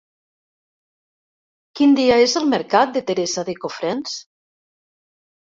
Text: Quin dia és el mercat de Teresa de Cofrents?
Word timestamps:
Quin 1.79 1.93
dia 1.99 2.15
és 2.23 2.33
el 2.41 2.49
mercat 2.55 2.97
de 2.97 3.05
Teresa 3.11 3.45
de 3.53 3.57
Cofrents? 3.67 4.19